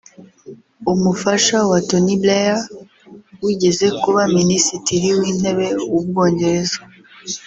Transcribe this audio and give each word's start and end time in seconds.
umufasha 0.91 1.57
wa 1.69 1.79
Tony 1.89 2.13
Blair 2.21 2.55
wigeze 3.45 3.85
kuba 4.01 4.21
Minisitiri 4.37 5.07
w’Intebe 5.19 5.67
w’ 5.91 5.95
u 5.99 6.01
Bwongereza 6.07 6.79